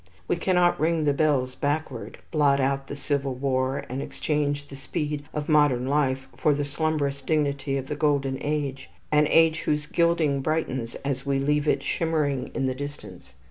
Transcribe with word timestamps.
We 0.27 0.35
cannot 0.35 0.79
ring 0.79 1.03
the 1.03 1.13
bells 1.13 1.53
backward, 1.53 2.17
blot 2.31 2.59
out 2.59 2.87
the 2.87 2.95
Civil 2.95 3.35
War, 3.35 3.85
and 3.87 4.01
exchange 4.01 4.67
the 4.67 4.75
speed 4.75 5.25
of 5.31 5.47
modern 5.47 5.85
life 5.85 6.27
for 6.35 6.55
the 6.55 6.65
slumberous 6.65 7.21
dignity 7.21 7.77
of 7.77 7.85
the 7.85 7.95
Golden 7.95 8.39
Age, 8.41 8.89
an 9.11 9.27
age 9.29 9.59
whose 9.59 9.85
gilding 9.85 10.41
brightens 10.41 10.95
as 11.05 11.27
we 11.27 11.37
leave 11.37 11.67
it 11.67 11.83
shimmering 11.83 12.49
in 12.55 12.65
the 12.65 12.73
distance. 12.73 13.35